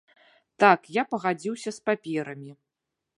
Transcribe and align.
Так, 0.61 0.79
я 0.95 1.03
пагадзіўся 1.11 1.69
з 1.77 1.91
паперамі. 1.91 2.51